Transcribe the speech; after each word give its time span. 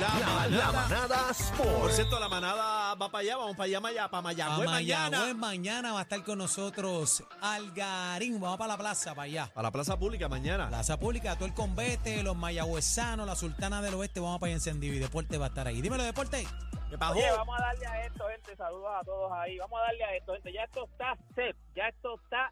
La, 0.00 0.46
la 0.48 0.72
manada 0.72 1.16
Por 1.26 1.30
Sport. 1.36 1.92
cierto, 1.92 2.18
la 2.18 2.28
manada 2.28 2.94
va 2.94 3.08
para 3.10 3.18
allá, 3.18 3.36
vamos 3.36 3.54
para 3.56 3.64
allá, 3.66 3.80
Maya- 3.80 4.08
para 4.08 4.22
Mayagüez 4.22 4.66
mañana. 4.70 5.10
Mayagüez 5.10 5.36
mañana 5.36 5.92
va 5.92 5.98
a 5.98 6.02
estar 6.02 6.24
con 6.24 6.38
nosotros 6.38 7.22
Algarín. 7.42 8.40
Vamos 8.40 8.56
para 8.56 8.68
la 8.68 8.78
plaza, 8.78 9.10
para 9.14 9.24
allá. 9.24 9.50
A 9.54 9.62
la 9.62 9.70
plaza 9.70 9.98
pública 9.98 10.28
mañana. 10.28 10.68
Plaza 10.68 10.98
Pública, 10.98 11.34
todo 11.36 11.44
el 11.46 11.52
convete, 11.54 12.22
los 12.22 12.34
mayagüezanos, 12.34 13.26
la 13.26 13.36
Sultana 13.36 13.82
del 13.82 13.94
Oeste, 13.94 14.20
vamos 14.20 14.38
para 14.40 14.48
allá 14.48 14.56
encendido 14.56 14.94
y 14.94 14.98
Deporte 15.00 15.36
va 15.36 15.46
a 15.46 15.48
estar 15.48 15.66
ahí. 15.66 15.82
Dímelo, 15.82 16.02
Deporte. 16.02 16.46
¿Qué 16.88 16.96
pasó? 16.98 17.12
Oye, 17.18 17.30
vamos 17.30 17.58
a 17.58 17.62
darle 17.62 17.86
a 17.86 18.06
esto, 18.06 18.24
gente. 18.28 18.56
Saludos 18.56 18.90
a 19.00 19.04
todos 19.04 19.32
ahí. 19.32 19.58
Vamos 19.58 19.78
a 19.80 19.82
darle 19.84 20.04
a 20.04 20.16
esto, 20.16 20.32
gente. 20.32 20.52
Ya 20.52 20.62
esto 20.64 20.84
está 20.90 21.16
set. 21.34 21.56
Ya 21.76 21.88
esto 21.88 22.18
está 22.24 22.50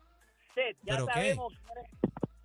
set. 0.55 0.77
Ya 0.83 0.95
¿Pero 0.96 1.07
qué? 1.15 1.37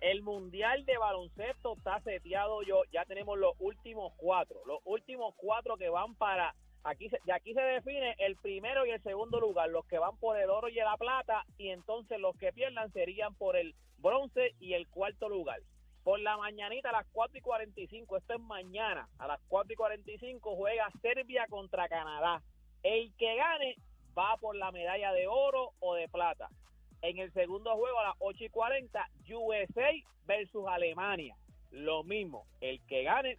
El 0.04 0.20
mundial 0.20 0.84
de 0.84 0.98
baloncesto 0.98 1.76
está 1.78 1.98
seteado. 2.02 2.62
Yo 2.62 2.82
ya 2.92 3.06
tenemos 3.06 3.38
los 3.38 3.54
últimos 3.58 4.12
cuatro. 4.18 4.60
Los 4.66 4.80
últimos 4.84 5.34
cuatro 5.36 5.78
que 5.78 5.88
van 5.88 6.14
para. 6.14 6.54
Aquí 6.82 7.08
aquí 7.32 7.54
se 7.54 7.62
define 7.62 8.14
el 8.18 8.36
primero 8.36 8.84
y 8.84 8.90
el 8.90 9.02
segundo 9.02 9.40
lugar. 9.40 9.70
Los 9.70 9.86
que 9.86 9.98
van 9.98 10.18
por 10.18 10.38
el 10.38 10.50
oro 10.50 10.68
y 10.68 10.74
la 10.74 10.98
plata. 10.98 11.44
Y 11.56 11.70
entonces 11.70 12.20
los 12.20 12.36
que 12.36 12.52
pierdan 12.52 12.92
serían 12.92 13.34
por 13.34 13.56
el 13.56 13.74
bronce 13.96 14.54
y 14.60 14.74
el 14.74 14.86
cuarto 14.88 15.30
lugar. 15.30 15.60
Por 16.02 16.20
la 16.20 16.36
mañanita 16.36 16.90
a 16.90 16.92
las 16.92 17.06
4 17.12 17.38
y 17.38 17.40
45, 17.40 18.18
esto 18.18 18.34
es 18.34 18.40
mañana, 18.40 19.08
a 19.18 19.26
las 19.26 19.40
4 19.48 19.72
y 19.72 19.76
45 19.76 20.54
juega 20.54 20.86
Serbia 21.00 21.46
contra 21.48 21.88
Canadá. 21.88 22.42
El 22.82 23.10
que 23.16 23.36
gane 23.36 23.76
va 24.16 24.36
por 24.36 24.54
la 24.54 24.70
medalla 24.70 25.14
de 25.14 25.26
oro 25.26 25.70
o 25.80 25.94
de 25.94 26.06
plata. 26.10 26.50
En 27.04 27.18
el 27.18 27.30
segundo 27.34 27.76
juego 27.76 28.00
a 28.00 28.04
las 28.04 28.14
8 28.18 28.44
y 28.44 28.48
40, 28.48 29.10
USA 29.28 29.90
versus 30.24 30.64
Alemania. 30.66 31.36
Lo 31.70 32.02
mismo, 32.02 32.46
el 32.62 32.80
que 32.86 33.02
gane 33.02 33.36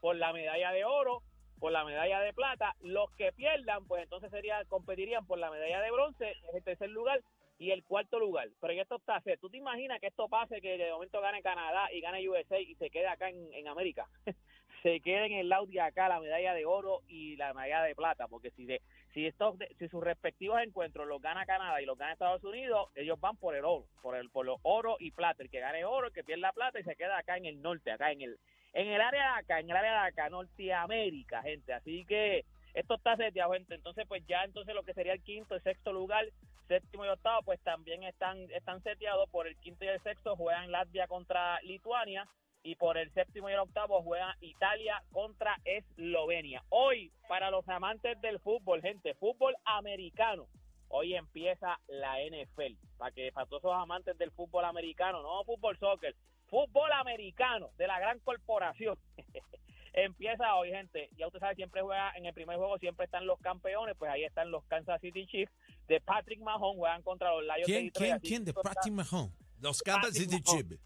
por 0.00 0.16
la 0.16 0.32
medalla 0.32 0.72
de 0.72 0.86
oro, 0.86 1.20
por 1.58 1.72
la 1.72 1.84
medalla 1.84 2.20
de 2.20 2.32
plata. 2.32 2.74
Los 2.80 3.10
que 3.16 3.32
pierdan, 3.32 3.86
pues 3.86 4.02
entonces 4.02 4.30
sería, 4.30 4.64
competirían 4.64 5.26
por 5.26 5.38
la 5.38 5.50
medalla 5.50 5.82
de 5.82 5.90
bronce, 5.90 6.32
en 6.48 6.56
el 6.56 6.64
tercer 6.64 6.88
lugar, 6.88 7.20
y 7.58 7.70
el 7.70 7.84
cuarto 7.84 8.18
lugar. 8.18 8.48
Pero 8.62 8.72
ya 8.72 8.80
esto 8.80 8.96
está. 8.96 9.22
¿Tú 9.42 9.50
te 9.50 9.58
imaginas 9.58 10.00
que 10.00 10.06
esto 10.06 10.26
pase, 10.30 10.62
que 10.62 10.78
de 10.78 10.90
momento 10.90 11.20
gane 11.20 11.42
Canadá 11.42 11.92
y 11.92 12.00
gane 12.00 12.26
USA 12.26 12.58
y 12.58 12.76
se 12.76 12.88
quede 12.88 13.08
acá 13.08 13.28
en 13.28 13.68
América? 13.68 14.08
se 14.86 15.00
quede 15.00 15.26
en 15.26 15.32
el 15.32 15.48
lado 15.48 15.66
acá 15.82 16.08
la 16.08 16.20
medalla 16.20 16.54
de 16.54 16.64
oro 16.64 17.00
y 17.08 17.34
la 17.34 17.52
medalla 17.52 17.82
de 17.82 17.96
plata, 17.96 18.28
porque 18.28 18.52
si 18.52 18.66
de, 18.66 18.80
si 19.12 19.26
estos 19.26 19.56
si 19.80 19.88
sus 19.88 20.00
respectivos 20.00 20.60
encuentros 20.62 21.08
los 21.08 21.20
gana 21.20 21.44
Canadá 21.44 21.82
y 21.82 21.86
los 21.86 21.98
gana 21.98 22.12
Estados 22.12 22.44
Unidos, 22.44 22.88
ellos 22.94 23.18
van 23.18 23.36
por 23.36 23.56
el 23.56 23.64
oro, 23.64 23.84
por 24.00 24.14
el 24.14 24.30
por 24.30 24.46
los 24.46 24.60
oro 24.62 24.96
y 25.00 25.10
plata, 25.10 25.42
el 25.42 25.50
que 25.50 25.58
gane 25.58 25.84
oro, 25.84 26.06
el 26.06 26.12
que 26.12 26.22
pierda 26.22 26.52
plata 26.52 26.78
y 26.78 26.84
se 26.84 26.94
queda 26.94 27.18
acá 27.18 27.36
en 27.36 27.46
el 27.46 27.60
norte, 27.60 27.90
acá 27.90 28.12
en 28.12 28.20
el 28.20 28.38
en 28.74 28.86
el 28.86 29.00
área 29.00 29.22
de 29.22 29.40
acá, 29.40 29.58
en 29.58 29.70
el 29.70 29.76
área 29.76 30.02
de 30.02 30.08
acá, 30.08 30.30
Norteamérica, 30.30 31.42
gente. 31.42 31.72
Así 31.72 32.04
que 32.04 32.44
esto 32.72 32.94
está 32.94 33.16
seteado, 33.16 33.54
gente. 33.54 33.74
Entonces, 33.74 34.04
pues 34.06 34.24
ya 34.28 34.44
entonces 34.44 34.72
lo 34.72 34.84
que 34.84 34.94
sería 34.94 35.14
el 35.14 35.22
quinto, 35.24 35.56
el 35.56 35.62
sexto 35.62 35.92
lugar, 35.92 36.26
séptimo 36.68 37.04
y 37.04 37.08
octavo, 37.08 37.42
pues 37.42 37.58
también 37.62 38.04
están, 38.04 38.38
están 38.52 38.80
seteados 38.84 39.28
por 39.30 39.48
el 39.48 39.56
quinto 39.56 39.84
y 39.84 39.88
el 39.88 40.00
sexto, 40.02 40.36
juegan 40.36 40.70
Latvia 40.70 41.08
contra 41.08 41.60
Lituania 41.62 42.28
y 42.66 42.74
por 42.74 42.98
el 42.98 43.12
séptimo 43.12 43.48
y 43.48 43.52
el 43.52 43.60
octavo 43.60 44.02
juegan 44.02 44.34
Italia 44.40 45.00
contra 45.12 45.56
Eslovenia. 45.64 46.64
Hoy, 46.68 47.12
para 47.28 47.48
los 47.48 47.66
amantes 47.68 48.20
del 48.20 48.40
fútbol, 48.40 48.82
gente, 48.82 49.14
fútbol 49.14 49.54
americano. 49.64 50.48
Hoy 50.88 51.14
empieza 51.14 51.78
la 51.86 52.16
NFL, 52.18 52.74
para 52.96 53.12
que 53.12 53.30
para 53.30 53.46
todos 53.46 53.62
esos 53.62 53.72
amantes 53.72 54.18
del 54.18 54.32
fútbol 54.32 54.64
americano, 54.64 55.22
no 55.22 55.44
fútbol 55.44 55.78
soccer, 55.78 56.16
fútbol 56.48 56.90
americano 56.92 57.70
de 57.78 57.86
la 57.86 58.00
gran 58.00 58.18
corporación. 58.18 58.98
empieza 59.92 60.56
hoy, 60.56 60.70
gente. 60.70 61.08
Ya 61.16 61.28
usted 61.28 61.38
sabe, 61.38 61.54
siempre 61.54 61.82
juega 61.82 62.12
en 62.16 62.26
el 62.26 62.34
primer 62.34 62.56
juego, 62.56 62.78
siempre 62.78 63.04
están 63.04 63.26
los 63.26 63.38
campeones, 63.38 63.94
pues 63.96 64.10
ahí 64.10 64.24
están 64.24 64.50
los 64.50 64.64
Kansas 64.64 65.00
City 65.00 65.24
Chiefs 65.26 65.52
de 65.86 66.00
Patrick 66.00 66.40
Mahomes, 66.40 66.78
juegan 66.78 67.02
contra 67.02 67.32
los 67.32 67.44
Lions 67.44 67.58
de 67.60 67.64
¿Quién, 67.64 67.84
Detroit. 67.84 68.10
quién, 68.10 68.20
quién? 68.20 68.44
De 68.44 68.52
Patrick 68.52 68.92
Mahomes. 68.92 69.32
Los 69.60 69.82
Kansas 69.82 70.14
City. 70.14 70.42
Chiefs. 70.42 70.80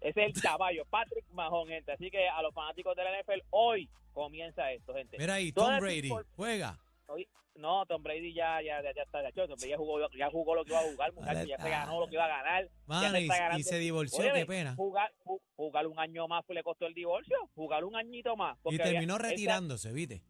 Ese 0.00 0.24
es 0.26 0.36
el 0.36 0.42
caballo, 0.42 0.84
Patrick 0.90 1.24
Mahomes, 1.30 1.74
gente. 1.76 1.92
Así 1.92 2.10
que 2.10 2.28
a 2.28 2.40
los 2.42 2.54
fanáticos 2.54 2.94
de 2.96 3.04
la 3.04 3.10
NFL, 3.20 3.40
hoy 3.50 3.88
comienza 4.12 4.70
esto, 4.72 4.94
gente. 4.94 5.16
Mira 5.18 5.34
ahí, 5.34 5.52
Tom 5.52 5.78
Brady. 5.78 6.10
Juega. 6.36 6.78
Hoy- 7.06 7.28
no, 7.54 7.84
Tom 7.86 8.00
Brady 8.04 8.32
ya, 8.32 8.62
ya, 8.62 8.80
ya, 8.80 8.94
ya 8.94 9.02
está, 9.02 9.20
ya, 9.20 9.32
Tom 9.32 9.56
Brady 9.58 9.70
ya 9.70 9.76
jugó, 9.76 9.98
ya 10.16 10.30
jugó 10.30 10.54
lo 10.54 10.64
que 10.64 10.70
iba 10.70 10.78
a 10.80 10.84
jugar, 10.92 11.12
muchachos, 11.12 11.44
ya 11.48 11.58
se 11.58 11.68
ganó 11.68 11.98
lo 11.98 12.06
que 12.06 12.14
iba 12.14 12.24
a 12.24 12.28
ganar. 12.28 12.64
ya 12.64 12.70
Mano, 12.86 13.10
se 13.10 13.20
y, 13.20 13.22
está 13.24 13.36
y 13.36 13.38
ganando. 13.40 13.64
se 13.64 13.78
divorció, 13.78 14.32
qué 14.32 14.46
pena. 14.46 14.74
Jugar, 14.76 15.12
ju- 15.24 15.40
jugar 15.56 15.86
un 15.88 15.98
año 15.98 16.28
más 16.28 16.44
le 16.50 16.62
costó 16.62 16.86
el 16.86 16.94
divorcio, 16.94 17.36
jugar 17.56 17.84
un 17.84 17.96
añito 17.96 18.36
más. 18.36 18.56
Y 18.66 18.78
terminó 18.78 19.18
retirándose, 19.18 19.92
¿viste? 19.92 20.22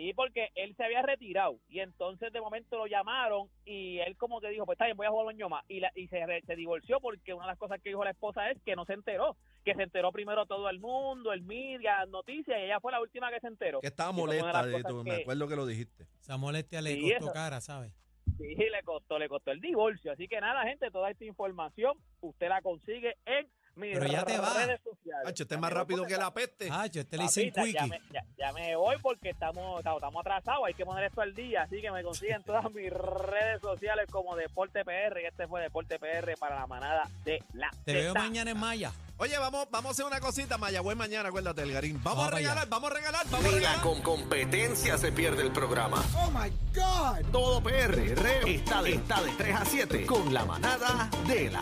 Y 0.00 0.12
porque 0.14 0.50
él 0.54 0.74
se 0.76 0.84
había 0.84 1.02
retirado 1.02 1.58
y 1.68 1.80
entonces 1.80 2.32
de 2.32 2.40
momento 2.40 2.76
lo 2.78 2.86
llamaron 2.86 3.48
y 3.64 3.98
él 3.98 4.16
como 4.16 4.40
que 4.40 4.48
dijo, 4.48 4.64
pues 4.64 4.76
está 4.76 4.84
bien, 4.84 4.96
voy 4.96 5.06
a 5.06 5.10
jugar 5.10 5.26
un 5.26 5.32
año 5.32 5.48
más. 5.48 5.64
Y, 5.68 5.80
la- 5.80 5.90
y 5.94 6.06
se, 6.08 6.24
re- 6.24 6.42
se 6.42 6.54
divorció 6.56 7.00
porque 7.00 7.34
una 7.34 7.44
de 7.44 7.50
las 7.52 7.58
cosas 7.58 7.80
que 7.82 7.88
dijo 7.90 8.04
la 8.04 8.10
esposa 8.10 8.50
es 8.50 8.60
que 8.62 8.76
no 8.76 8.84
se 8.84 8.92
enteró, 8.92 9.36
que 9.64 9.74
se 9.74 9.82
enteró 9.82 10.12
primero 10.12 10.46
todo 10.46 10.68
el 10.70 10.78
mundo, 10.78 11.32
el 11.32 11.42
media, 11.42 11.98
las 12.00 12.08
noticias 12.08 12.58
y 12.60 12.64
ella 12.64 12.80
fue 12.80 12.92
la 12.92 13.00
última 13.00 13.30
que 13.30 13.40
se 13.40 13.48
enteró. 13.48 13.80
Que 13.80 13.88
estaba 13.88 14.12
molesta, 14.12 14.64
de 14.66 14.82
tú, 14.84 15.02
me 15.04 15.16
acuerdo 15.22 15.48
que 15.48 15.56
lo 15.56 15.66
dijiste. 15.66 16.06
Esa 16.20 16.36
molestia 16.36 16.80
le 16.80 16.94
Sí, 16.94 17.00
costó 17.02 17.16
eso. 17.24 17.32
cara, 17.32 17.60
¿sabes? 17.60 17.92
Sí, 18.36 18.54
le 18.54 18.82
costó, 18.84 19.18
le 19.18 19.28
costó 19.28 19.50
el 19.50 19.60
divorcio. 19.60 20.12
Así 20.12 20.28
que 20.28 20.40
nada, 20.40 20.62
gente, 20.64 20.90
toda 20.92 21.10
esta 21.10 21.24
información 21.24 21.98
usted 22.20 22.48
la 22.48 22.62
consigue 22.62 23.16
en 23.26 23.48
Pero 23.80 24.06
ya 24.06 24.24
te 24.24 24.38
vas. 24.38 24.56
redes 24.56 24.80
sociales. 24.82 25.26
Hacho, 25.26 25.42
este 25.44 25.54
Ya 25.54 25.56
es 25.56 25.60
más 25.60 25.72
rápido 25.72 26.04
que 26.06 26.16
la 26.16 26.32
peste. 26.32 26.70
Hacho, 26.70 27.00
este 27.00 27.16
le 27.16 27.22
dicen 27.24 27.52
Papita, 27.52 27.78
ya, 27.80 27.84
quickie. 27.84 28.00
me, 28.08 28.12
ya, 28.12 28.24
ya 28.38 28.52
me 28.52 28.76
voy 28.76 28.96
porque 29.02 29.30
estamos, 29.30 29.78
estamos, 29.78 30.20
atrasados, 30.20 30.62
hay 30.66 30.74
que 30.74 30.84
poner 30.84 31.04
esto 31.04 31.20
al 31.20 31.34
día, 31.34 31.62
así 31.62 31.80
que 31.80 31.90
me 31.90 32.02
consiguen 32.02 32.42
todas 32.42 32.64
mis 32.72 32.90
redes 32.92 33.60
sociales 33.60 34.06
como 34.10 34.36
Deporte 34.36 34.84
PR 34.84 35.20
y 35.22 35.26
este 35.26 35.46
fue 35.46 35.60
Deporte 35.62 35.98
PR 35.98 36.36
para 36.38 36.56
la 36.56 36.66
manada 36.66 37.08
de 37.24 37.42
la 37.54 37.70
Te 37.84 37.92
veo 37.94 38.12
Zeta. 38.12 38.20
mañana 38.22 38.50
en 38.50 38.58
Maya. 38.58 38.92
Oye, 39.20 39.36
vamos, 39.36 39.66
vamos 39.72 39.88
a 39.88 39.92
hacer 39.92 40.04
una 40.04 40.20
cosita. 40.20 40.58
Mayagüez 40.58 40.96
mañana, 40.96 41.28
acuérdate, 41.30 41.62
Elgarín. 41.62 42.00
Vamos, 42.04 42.18
Vamos 42.18 42.32
a 42.32 42.36
regalar, 42.36 42.58
allá. 42.58 42.66
vamos 42.70 42.90
a 42.90 42.94
regalar, 42.94 43.26
vamos 43.28 43.46
a 43.46 43.48
Ni 43.48 43.54
regalar. 43.56 43.76
la 43.78 43.82
con 43.82 44.00
competencia 44.02 44.96
se 44.96 45.10
pierde 45.10 45.42
el 45.42 45.50
programa. 45.50 46.04
Oh 46.14 46.30
my 46.30 46.48
God. 46.72 47.28
Todo 47.32 47.60
PR 47.60 47.98
está 48.48 48.80
de, 48.80 48.92
está 48.94 49.20
de 49.20 49.32
3 49.32 49.56
a 49.56 49.64
7 49.64 50.06
con 50.06 50.32
la 50.32 50.44
manada 50.44 51.10
de 51.26 51.50
la 51.50 51.56